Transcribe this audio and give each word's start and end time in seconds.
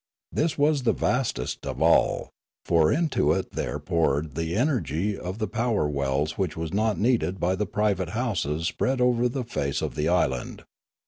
This 0.31 0.57
was 0.57 0.81
vastest 0.81 1.67
of 1.67 1.79
all; 1.79 2.31
for 2.65 2.91
into 2.91 3.33
it 3.33 3.51
there 3.51 3.77
poured 3.77 4.33
the 4.33 4.55
energy 4.55 5.15
of 5.15 5.37
the 5.37 5.45
power 5.47 5.87
wells 5.87 6.39
which 6.39 6.57
was 6.57 6.73
not 6.73 6.97
needed 6.97 7.39
by 7.39 7.55
the 7.55 7.67
private 7.67 8.09
houses 8.17 8.65
spread 8.65 8.99
over 8.99 9.29
the 9.29 9.43
face 9.43 9.79
of 9.79 9.93
the 9.93 10.09
island. 10.09 10.63